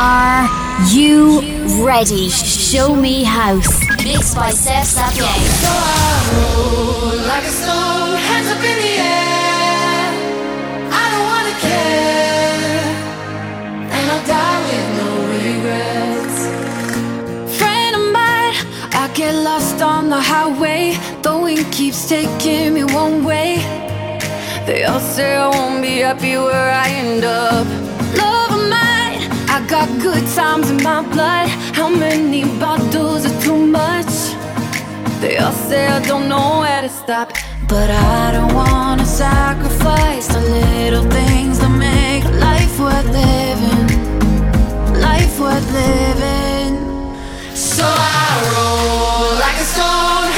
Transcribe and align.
Are 0.00 0.48
you 0.92 1.40
ready? 1.84 2.28
Show 2.28 2.94
me 2.94 3.24
house. 3.24 3.80
Mixed 4.04 4.36
by 4.36 4.50
Seth 4.50 4.94
Sapien. 4.94 5.26
So 5.58 5.68
I 5.68 6.22
roll 6.38 7.16
like 7.26 7.42
a 7.42 7.50
stone, 7.50 8.16
hands 8.16 8.48
up 8.54 8.62
in 8.62 8.78
the 8.78 8.94
air. 9.02 10.06
I 11.02 11.04
don't 11.12 11.26
wanna 11.32 11.56
care, 11.66 12.86
and 13.90 14.04
I'll 14.12 14.24
die 14.24 14.60
with 14.68 14.88
no 15.00 15.08
regrets. 15.34 16.38
Friend 17.58 17.92
of 17.96 18.04
mine, 18.12 18.54
I 18.92 19.10
get 19.14 19.34
lost 19.34 19.82
on 19.82 20.10
the 20.10 20.20
highway. 20.20 20.96
The 21.22 21.36
wind 21.36 21.72
keeps 21.72 22.08
taking 22.08 22.74
me 22.74 22.84
one 22.84 23.24
way. 23.24 23.64
They 24.64 24.84
all 24.84 25.00
say 25.00 25.34
I 25.34 25.48
won't 25.48 25.82
be 25.82 25.98
happy 26.06 26.36
where 26.36 26.70
I 26.72 26.88
end 26.88 27.24
up. 27.24 27.66
Love 28.16 28.47
I 29.58 29.66
got 29.66 29.88
good 30.00 30.24
times 30.36 30.70
in 30.70 30.80
my 30.84 31.02
blood. 31.02 31.48
How 31.74 31.88
many 31.88 32.44
bottles 32.60 33.26
are 33.26 33.40
too 33.42 33.66
much? 33.66 34.12
They 35.20 35.36
all 35.38 35.50
say 35.50 35.84
I 35.88 36.00
don't 36.06 36.28
know 36.28 36.60
where 36.60 36.82
to 36.82 36.88
stop. 36.88 37.32
But 37.66 37.90
I 37.90 38.30
don't 38.34 38.54
wanna 38.54 39.04
sacrifice 39.04 40.28
the 40.28 40.40
little 40.40 41.10
things 41.10 41.58
that 41.58 41.74
make 41.76 42.22
life 42.46 42.78
worth 42.78 43.10
living. 43.10 43.88
Life 45.00 45.40
worth 45.40 45.68
living. 45.72 46.74
So 47.56 47.84
I 47.84 48.30
roll 48.54 49.40
like 49.40 49.56
a 49.56 49.66
stone. 49.74 50.37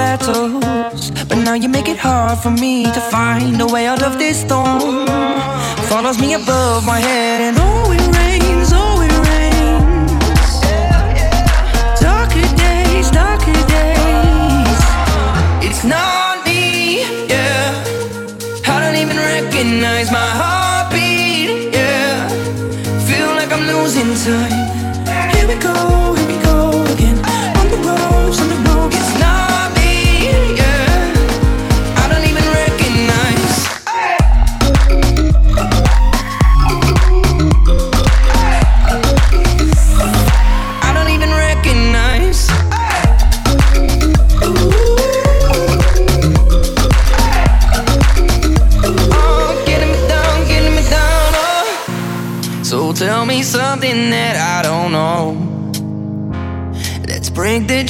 Battles, 0.00 1.10
but 1.28 1.38
now 1.46 1.56
you 1.62 1.68
make 1.68 1.88
it 1.94 1.98
hard 1.98 2.38
for 2.44 2.52
me 2.64 2.74
to 2.96 3.00
find 3.14 3.60
a 3.66 3.68
way 3.74 3.84
out 3.92 4.02
of 4.08 4.12
this 4.22 4.36
storm. 4.46 5.06
Follows 5.92 6.18
me 6.24 6.28
above 6.40 6.80
my 6.92 7.00
head, 7.08 7.38
and 7.46 7.56
oh, 7.66 7.96
it 7.96 8.06
rains, 8.18 8.68
oh, 8.82 9.06
it 9.06 9.14
rains. 9.28 10.52
Darker 12.06 12.46
days, 12.64 13.06
darker 13.20 13.60
days. 13.76 14.80
It's 15.66 15.82
not 15.94 16.34
me, 16.46 16.64
yeah. 17.34 18.72
I 18.72 18.76
don't 18.82 18.98
even 19.04 19.18
recognize 19.34 20.08
my 20.20 20.30
heartbeat, 20.40 21.74
yeah. 21.74 22.28
Feel 23.08 23.30
like 23.38 23.50
I'm 23.56 23.64
losing 23.72 24.10
time. 24.24 24.59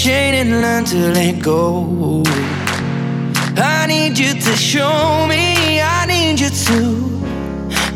Chain 0.03 0.33
and 0.33 0.63
learn 0.63 0.83
to 0.83 0.97
let 1.13 1.43
go. 1.43 2.23
I 3.57 3.85
need 3.87 4.19
you 4.19 4.33
to 4.33 4.53
show 4.57 5.27
me, 5.29 5.79
I 5.83 6.07
need 6.07 6.41
you 6.41 6.49
to. 6.49 6.79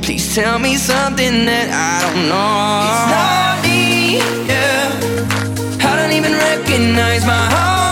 Please 0.03 0.35
tell 0.35 0.59
me 0.59 0.77
something 0.77 1.47
that 1.47 1.69
I 1.73 1.93
don't 2.05 2.29
know. 2.29 2.85
It's 2.91 3.07
not 3.17 3.57
me, 3.65 4.19
yeah. 4.51 5.89
I 5.89 5.97
don't 5.97 6.13
even 6.13 6.33
recognize 6.33 7.25
my 7.25 7.45
heartbeat, 7.55 7.84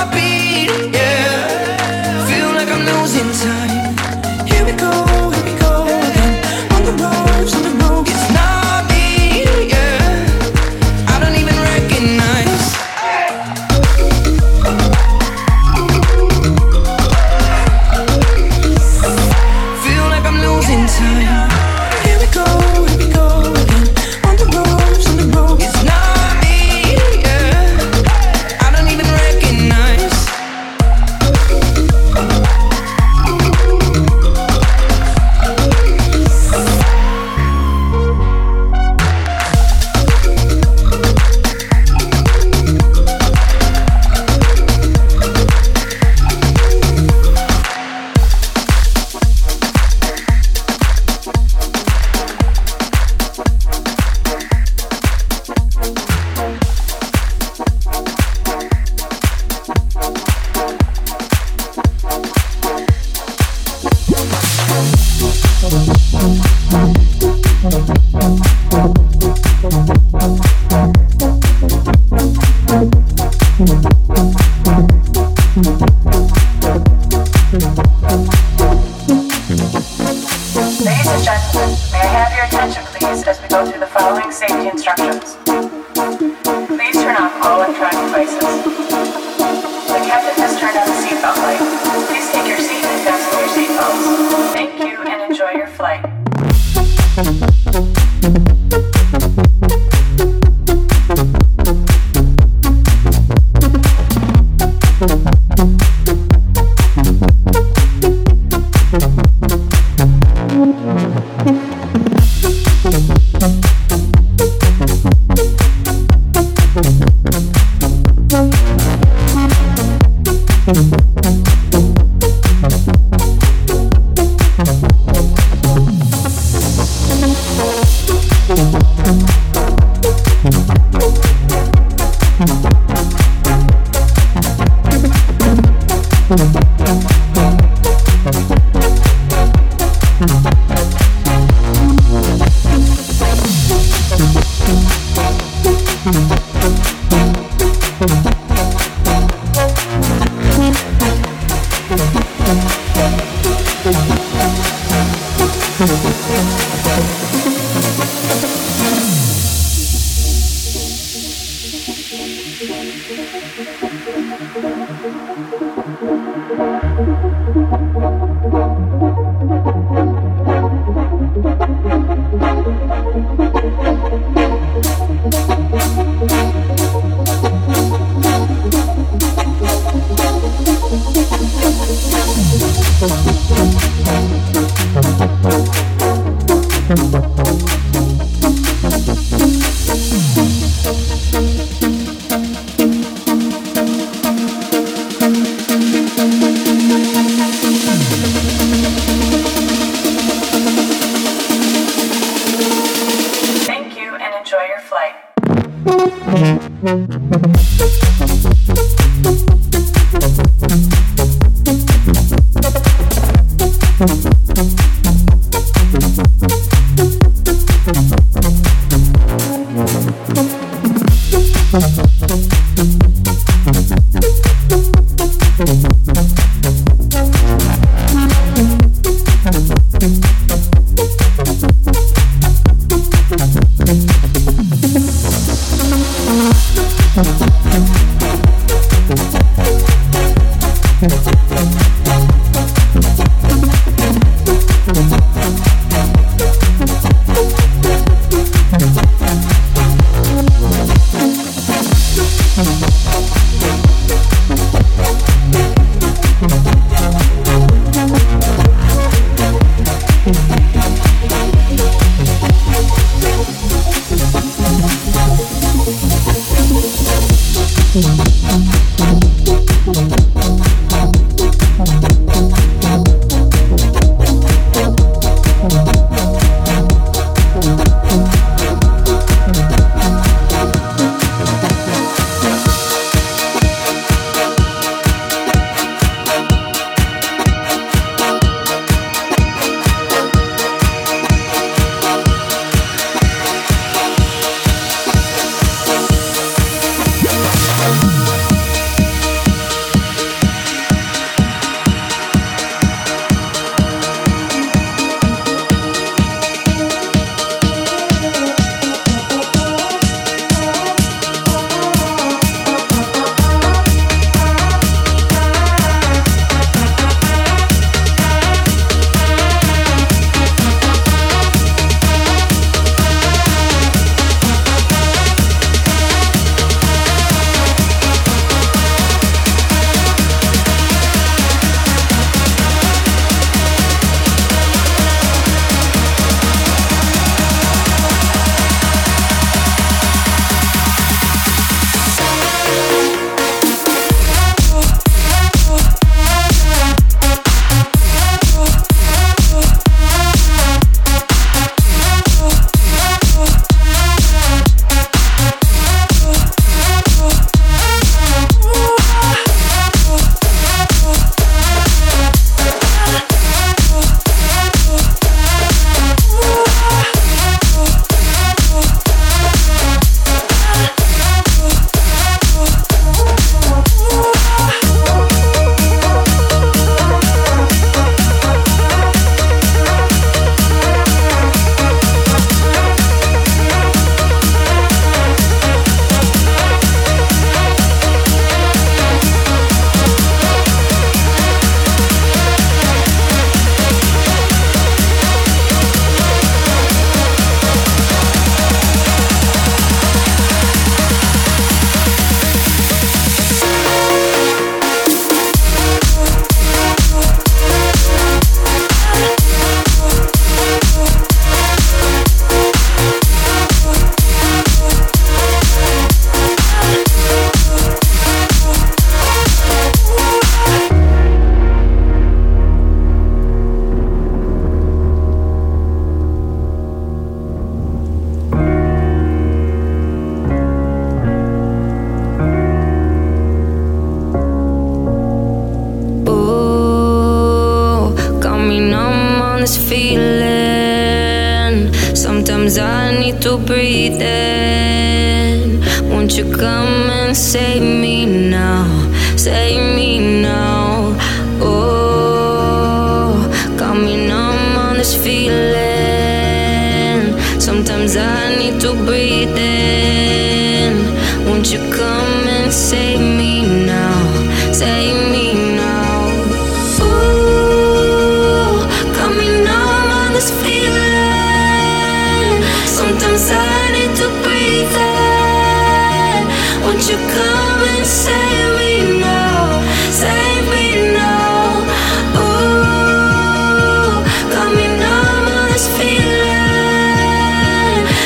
Música 206.82 207.31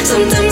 feeling. 0.09 0.46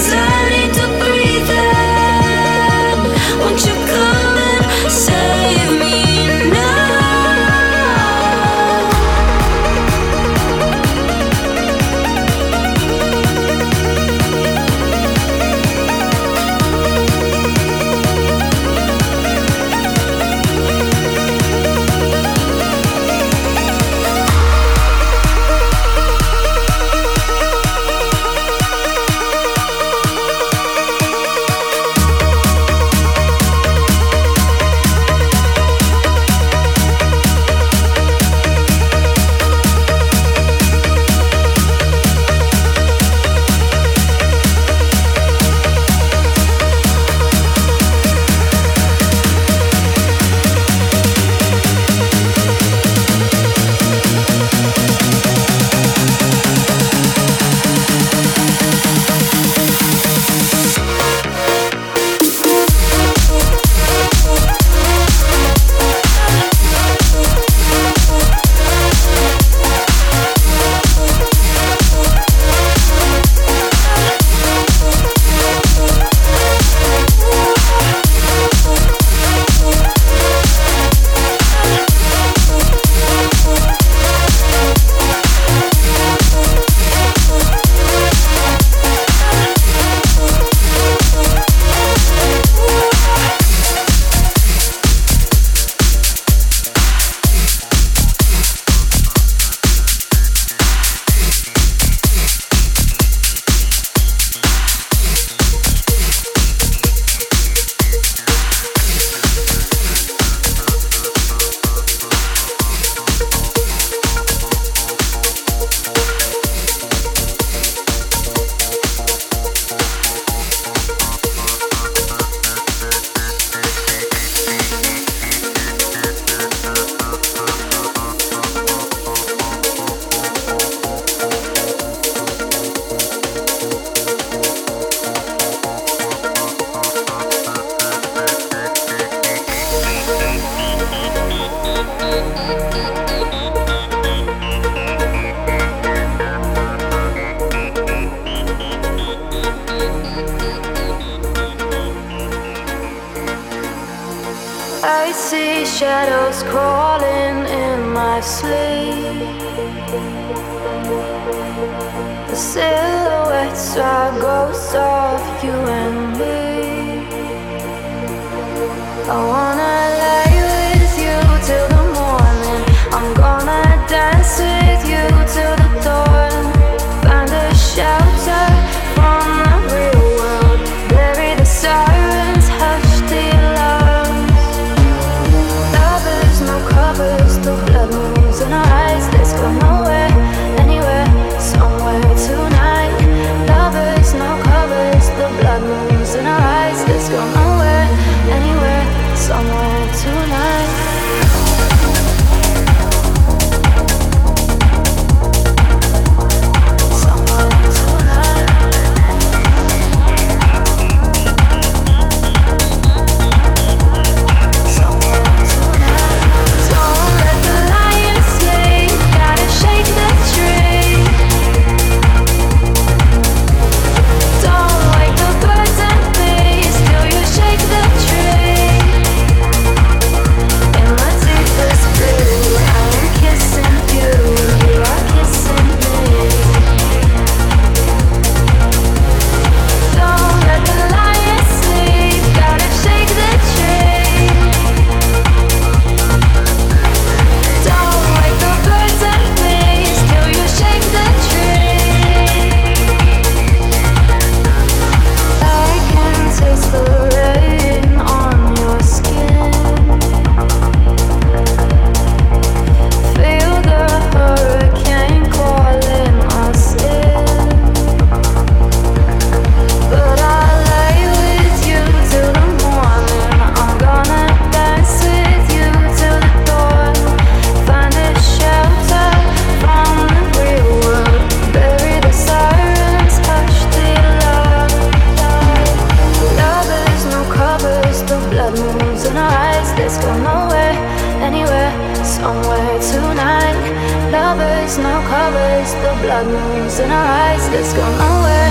Blood 296.15 296.27
moons 296.29 296.79
in 296.79 296.91
our 296.91 297.07
eyes. 297.07 297.49
Let's 297.51 297.73
go 297.73 297.83
nowhere, 297.99 298.51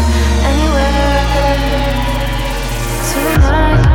anywhere 0.51 1.23
tonight. 3.09 3.92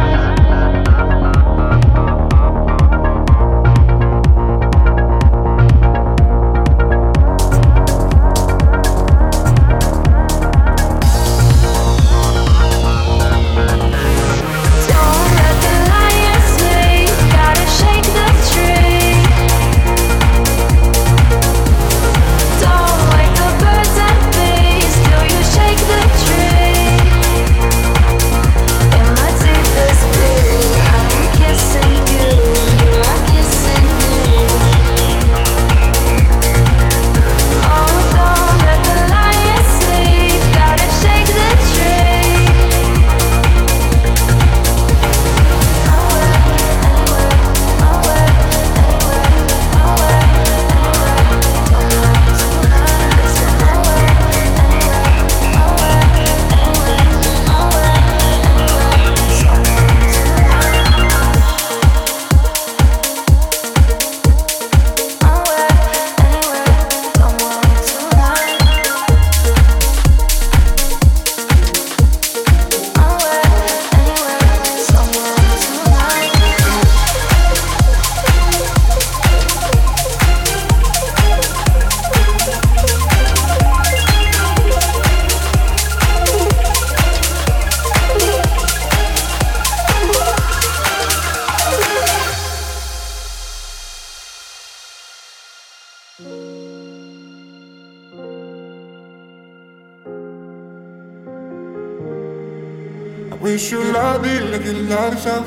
Love 104.08 104.22
me 104.22 104.40
like 104.50 104.64
you 104.64 104.72
love 104.72 105.12
yourself. 105.12 105.46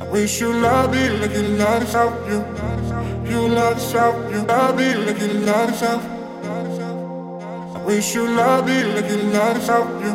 I 0.00 0.04
wish 0.10 0.40
you 0.40 0.52
love 0.52 0.92
me 0.92 1.08
like 1.20 1.34
you 1.38 1.42
love 1.60 1.82
yourself. 1.82 2.12
You, 2.28 2.38
you 3.30 3.40
love 3.48 3.76
yourself. 3.78 4.14
You 4.32 4.40
love 4.42 4.76
me 4.76 4.88
like 5.06 5.20
you 5.20 5.32
love 5.48 5.70
yourself. 5.70 6.02
I 7.76 7.78
wish 7.86 8.14
you 8.14 8.24
love 8.40 8.66
me 8.66 8.82
like 8.94 9.08
you 9.08 9.18
love 9.34 9.56
yourself. 9.56 9.86
You, 10.04 10.12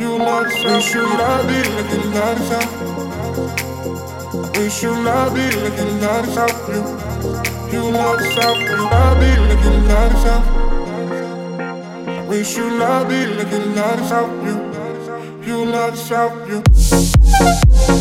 you 0.00 0.10
love 0.26 0.44
yourself. 0.46 0.74
Wish 0.74 0.94
you 0.94 1.04
love 1.20 1.44
me 1.50 1.60
like 1.76 1.90
you 1.94 2.00
love 2.16 2.38
yourself. 2.38 2.68
Wish 4.56 4.82
you 4.82 4.92
love 5.08 5.32
me 5.36 5.46
like 5.62 5.78
you 5.80 5.88
love 6.04 6.24
yourself. 6.26 6.54
You, 6.72 6.82
you 7.72 7.82
love 7.98 8.20
yourself. 8.20 8.56
You 8.70 8.78
love 8.94 9.16
me 9.20 9.30
like 9.48 9.64
you 9.66 9.74
love 9.92 10.12
yourself. 10.12 10.44
Wish 12.28 12.52
you 12.56 12.66
love 12.78 13.08
me 13.10 13.20
like 13.36 13.52
you 13.52 13.62
love 13.76 13.98
yourself. 14.00 14.30
You 14.46 14.73
you 15.46 15.64
love 15.64 15.94
yourself, 15.94 16.48
you. 16.48 17.93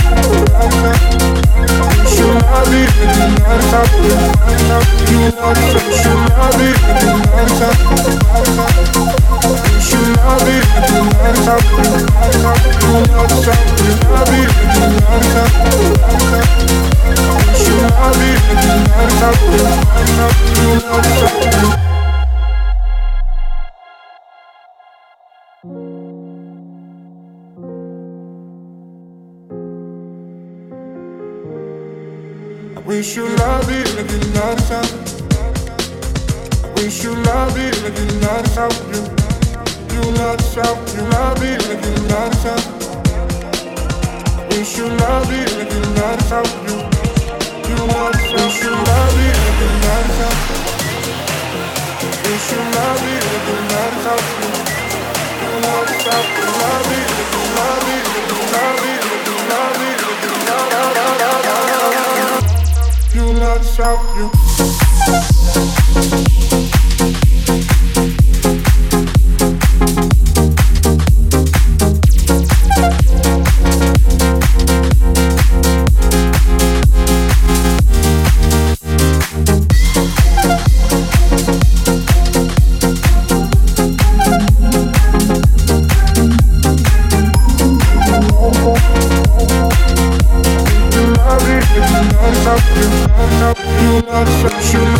You 0.00 0.06
should 2.08 2.40
not 2.40 2.64
be, 2.70 2.80
you 2.80 3.50
should 3.50 3.70
not 3.70 3.90
be, 3.90 5.12
you 5.12 5.92
should 5.92 6.20
not 6.30 6.58
be. 6.58 7.09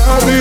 I'll 0.06 0.20
be 0.26 0.40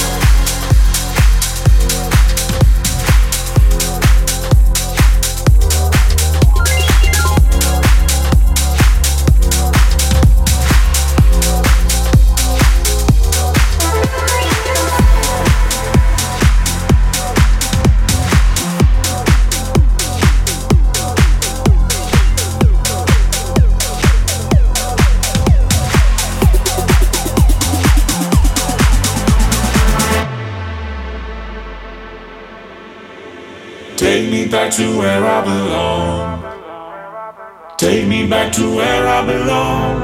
to 38.53 38.75
where 38.75 39.07
I 39.07 39.25
belong. 39.25 40.01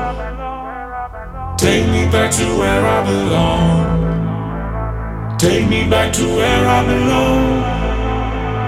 Take 1.57 1.85
me 1.87 2.05
back 2.09 2.31
to 2.31 2.45
where 2.57 2.85
I 2.85 3.03
belong. 3.03 3.97
Take 5.37 5.67
me 5.67 5.89
back 5.89 6.13
to 6.13 6.23
where 6.23 6.65
I 6.65 6.85
belong. 6.85 7.63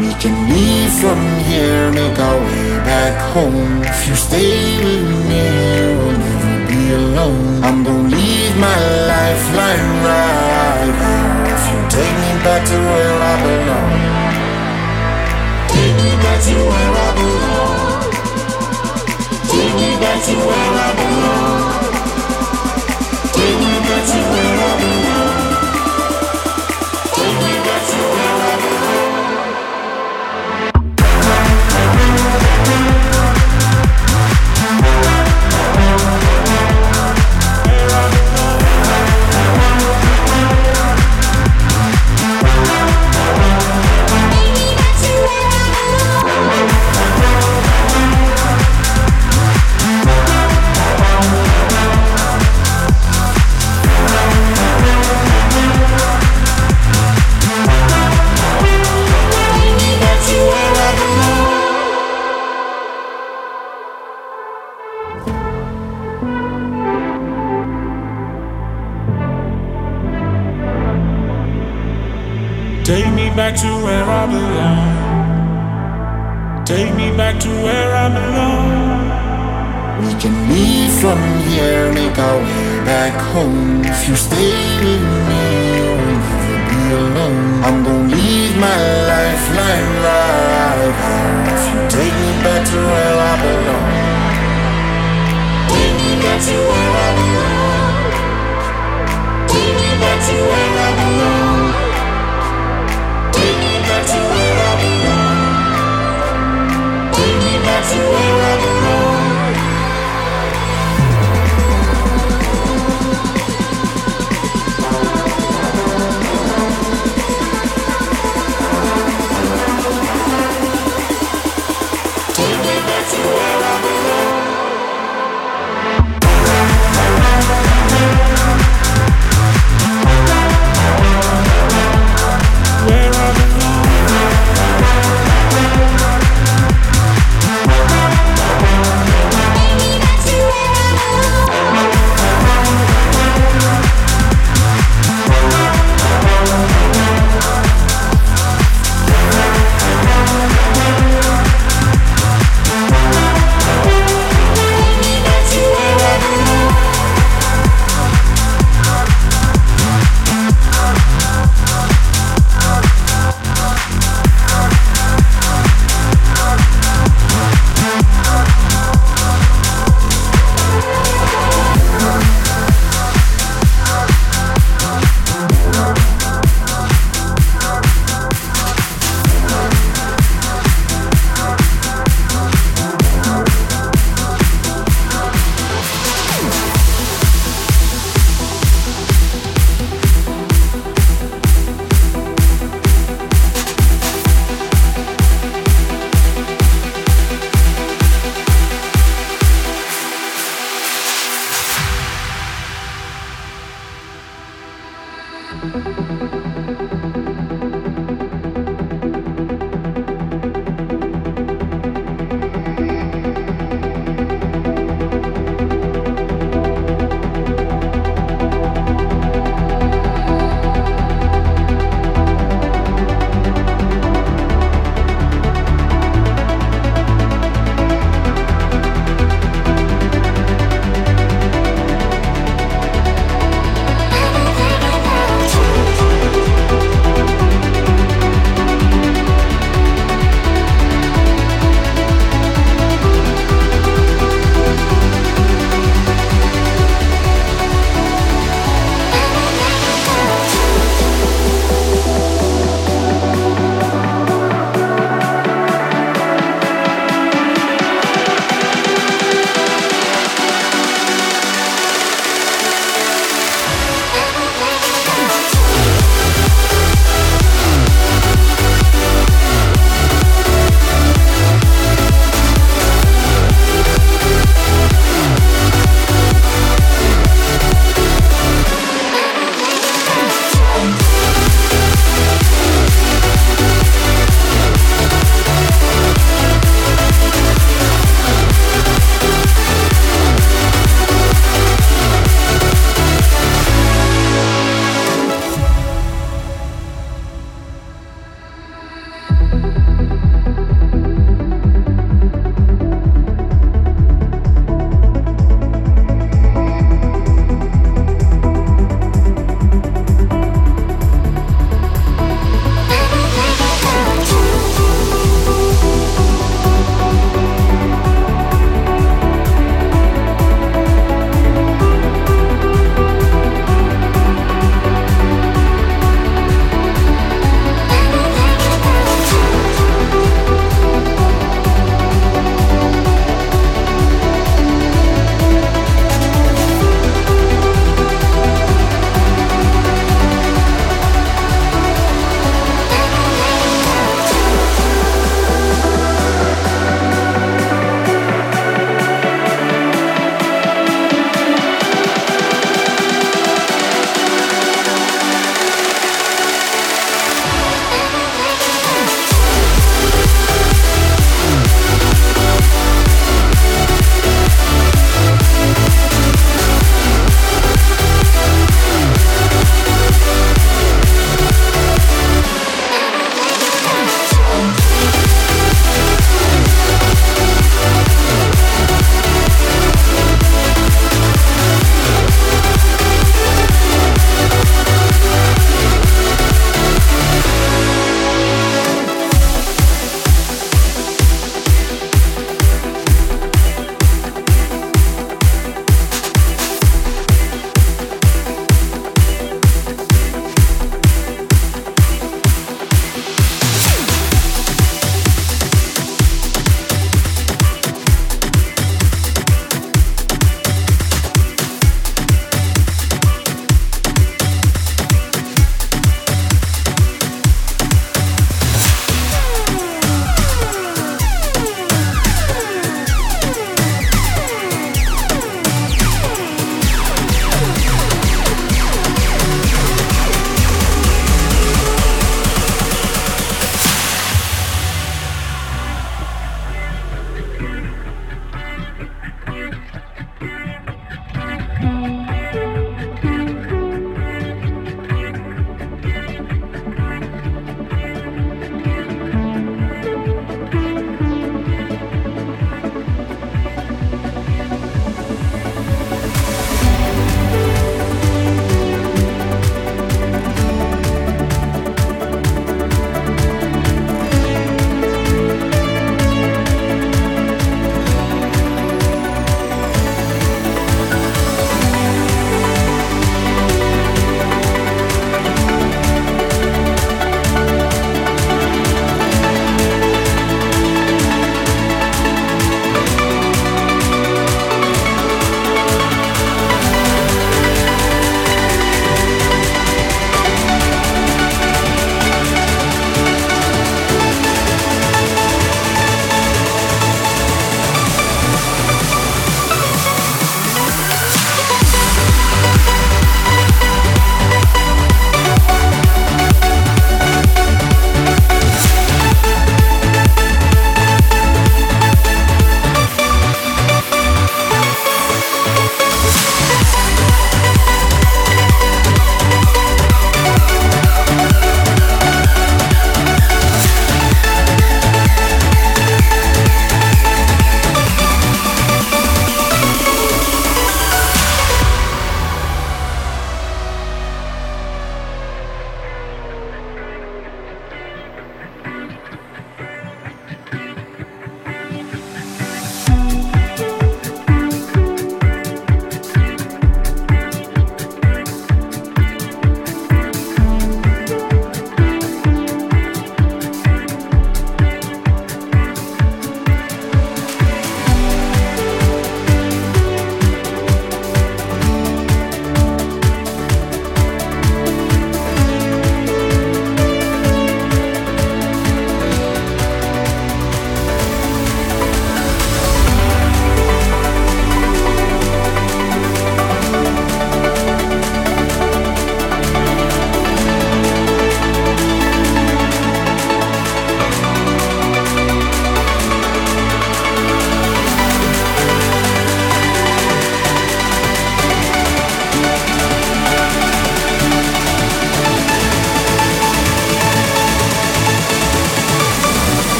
We 0.00 0.14
can 0.22 0.48
leave 0.48 0.92
from 1.02 1.18
here, 1.48 1.90
make 1.90 2.18
our 2.18 2.38
way 2.38 2.78
back 2.86 3.20
home. 3.34 3.82
If 3.82 4.08
you 4.08 4.14
stay 4.14 4.78
with 4.84 5.26
me, 5.30 5.42
we'll 5.98 6.18
never 6.18 6.66
be 6.70 6.92
alone. 6.94 7.64
I'm 7.64 7.82
gonna 7.82 8.08
leave 8.08 8.56
my 8.56 8.78
life 9.10 9.44
lying 9.58 10.02
right 10.06 10.94
here. 11.02 11.34
If 11.54 11.62
you 11.70 11.80
take 11.98 12.16
me 12.24 12.32
back 12.46 12.62
to 12.70 12.76
where 12.78 13.16
I 13.32 13.34
belong. 13.42 14.13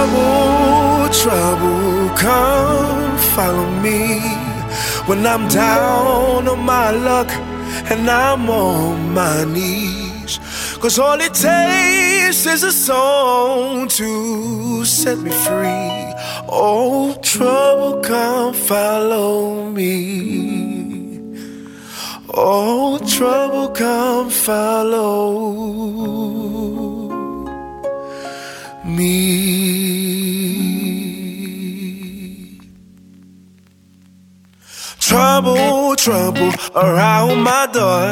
trouble, 0.00 1.08
trouble, 1.12 2.08
come 2.16 3.18
follow 3.34 3.70
me. 3.82 4.20
When 5.06 5.26
I'm 5.26 5.48
down 5.48 6.48
on 6.48 6.60
my 6.60 6.90
luck 6.90 7.30
and 7.90 8.08
I'm 8.08 8.48
on 8.48 9.12
my 9.12 9.44
knees. 9.44 10.38
Cause 10.80 10.98
all 10.98 11.20
it 11.20 11.34
takes 11.34 12.46
is 12.46 12.62
a 12.62 12.72
song 12.72 13.88
to 13.88 14.84
set 14.86 15.18
me 15.18 15.30
free. 15.30 16.14
Oh, 16.48 17.14
trouble, 17.22 18.00
come 18.00 18.54
follow 18.54 19.68
me. 19.68 21.30
Oh, 22.32 22.98
trouble, 23.06 23.68
come 23.68 24.30
follow 24.30 25.90
me. 28.96 29.50
Trouble, 35.10 35.96
trouble 35.96 36.52
around 36.76 37.42
my 37.42 37.66
door. 37.72 38.06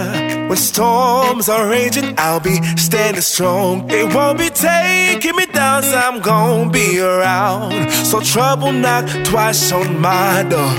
When 0.49 0.57
storms 0.57 1.49
are 1.49 1.68
raging, 1.68 2.14
I'll 2.18 2.41
be 2.41 2.57
standing 2.76 3.22
strong. 3.22 3.87
They 3.87 4.05
won't 4.05 4.39
be 4.39 4.51
taking 4.51 5.37
me 5.37 5.47
down, 5.47 5.83
so 5.85 5.97
I'm 5.97 6.20
gonna 6.20 6.70
be 6.70 6.99
around. 6.99 7.91
So 7.93 8.20
trouble 8.20 8.72
knock 8.72 9.07
twice 9.24 9.70
on 9.70 10.01
my 10.01 10.43
door. 10.49 10.74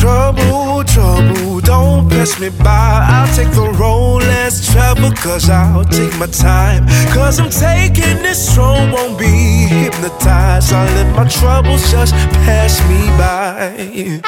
Trouble, 0.00 0.69
trouble, 0.84 1.60
don't 1.60 2.08
pass 2.08 2.38
me 2.40 2.48
by. 2.48 3.06
I'll 3.08 3.34
take 3.34 3.50
the 3.52 3.70
road 3.78 4.22
less 4.22 4.72
travel, 4.72 5.10
cause 5.12 5.48
I'll 5.48 5.84
take 5.84 6.16
my 6.18 6.26
time. 6.26 6.86
Cause 7.12 7.38
I'm 7.40 7.50
taking 7.50 8.22
this 8.22 8.50
strong, 8.50 8.92
won't 8.92 9.18
be 9.18 9.26
hypnotized. 9.26 10.72
I'll 10.72 10.86
let 10.94 11.14
my 11.16 11.28
troubles 11.28 11.90
just 11.90 12.14
pass 12.44 12.80
me 12.88 13.06
by. 13.18 14.20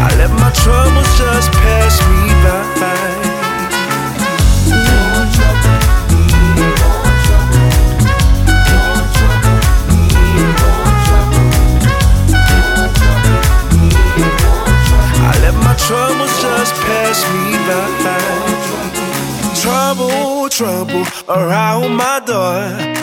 I 0.00 0.14
let 0.18 0.30
my 0.30 0.50
troubles 0.62 1.10
just 1.18 1.50
pass 1.52 2.00
me 2.10 2.28
by. 2.44 3.07
Troubles 15.86 16.34
just 16.42 16.74
pass 16.86 17.18
me 17.32 17.56
by. 17.66 17.88
Trouble, 19.60 20.48
trouble 20.48 21.04
around 21.28 21.96
my 21.96 22.20
door. 22.24 22.62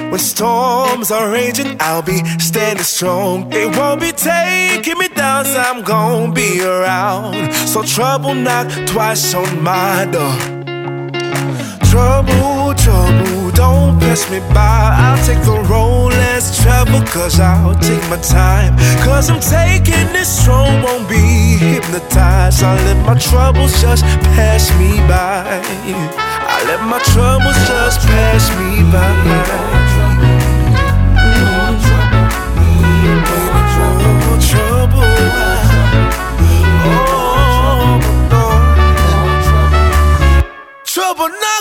When 0.10 0.20
storms 0.20 1.12
are 1.12 1.30
raging, 1.30 1.78
I'll 1.80 2.02
be 2.02 2.24
standing 2.40 2.84
strong. 2.84 3.52
It 3.52 3.76
won't 3.76 4.00
be 4.00 4.12
taking 4.12 4.98
me 4.98 5.10
down, 5.10 5.46
so 5.46 5.60
I'm 5.60 5.84
gonna 5.84 6.32
be 6.32 6.64
around. 6.64 7.54
So 7.54 7.84
trouble 7.84 8.34
knock 8.34 8.68
twice 8.88 9.34
on 9.34 9.64
my 9.64 10.06
door. 10.06 10.36
Trouble, 11.92 12.55
trouble, 12.86 13.52
don't 13.52 14.00
pass 14.00 14.30
me 14.30 14.40
by. 14.54 14.94
I'll 15.04 15.22
take 15.26 15.42
the 15.44 15.58
road 15.72 16.14
less 16.14 16.62
traveled, 16.62 17.08
cause 17.08 17.40
I'll 17.40 17.74
take 17.80 18.06
my 18.10 18.18
time. 18.18 18.78
Cause 19.04 19.30
I'm 19.32 19.42
taking 19.42 20.08
this 20.14 20.30
strong, 20.42 20.84
won't 20.84 21.10
be 21.10 21.58
hypnotized. 21.58 22.64
I 22.64 22.76
let 22.86 23.00
my 23.10 23.18
troubles 23.18 23.74
just 23.82 24.04
pass 24.38 24.70
me 24.80 24.92
by. 25.10 25.62
I 26.54 26.58
let 26.70 26.82
my 26.94 27.02
troubles 27.12 27.58
just 27.68 28.00
pass 28.08 28.44
me 28.60 28.84
by. 28.94 29.06
trouble 40.96 41.28
now. 41.28 41.55